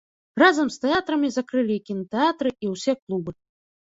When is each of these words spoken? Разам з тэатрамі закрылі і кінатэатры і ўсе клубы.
Разам 0.43 0.69
з 0.75 0.79
тэатрамі 0.85 1.29
закрылі 1.37 1.75
і 1.77 1.85
кінатэатры 1.93 2.49
і 2.67 2.75
ўсе 2.75 2.91
клубы. 3.03 3.31